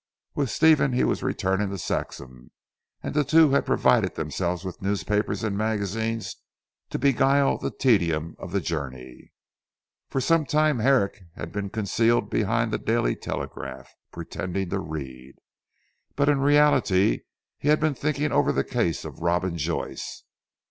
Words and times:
With 0.33 0.49
Stephen 0.49 0.93
he 0.93 1.03
was 1.03 1.21
returning 1.21 1.69
to 1.69 1.77
Saxham, 1.77 2.49
and 3.03 3.13
the 3.13 3.23
two 3.23 3.51
had 3.51 3.67
provided 3.67 4.15
themselves 4.15 4.65
with 4.65 4.81
newspapers 4.81 5.43
and 5.43 5.55
magazines 5.55 6.37
to 6.89 6.97
beguile 6.97 7.59
the 7.59 7.69
tedium 7.69 8.35
of 8.39 8.51
the 8.51 8.61
journey. 8.61 9.31
For 10.09 10.19
some 10.19 10.47
time 10.47 10.79
Herrick 10.79 11.21
had 11.35 11.51
been 11.51 11.69
concealed 11.69 12.31
behind 12.31 12.73
the 12.73 12.79
Daily 12.79 13.15
Telegraph, 13.15 13.93
pretending 14.11 14.71
to 14.71 14.79
read. 14.79 15.35
But 16.15 16.29
in 16.29 16.39
reality 16.39 17.19
he 17.59 17.67
had 17.67 17.79
been 17.79 17.93
thinking 17.93 18.31
over 18.31 18.51
the 18.51 18.63
case 18.63 19.05
of 19.05 19.19
Robin 19.21 19.55
Joyce. 19.55 20.23